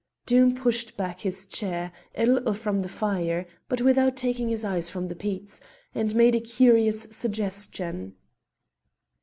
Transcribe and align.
Doom 0.25 0.55
pushed 0.55 0.97
back 0.97 1.19
his 1.19 1.45
chair 1.45 1.91
a 2.15 2.25
little 2.25 2.55
from 2.55 2.79
the 2.79 2.89
fire, 2.89 3.45
but 3.69 3.81
without 3.83 4.15
taking 4.17 4.49
his 4.49 4.65
eyes 4.65 4.89
from 4.89 5.09
the 5.09 5.15
peats, 5.15 5.61
and 5.93 6.15
made 6.15 6.33
a 6.33 6.39
curious 6.41 7.03
suggestion. 7.11 8.15